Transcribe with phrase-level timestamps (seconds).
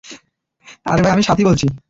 [0.85, 1.65] আরে ভাই, আমি সাতই বলছি।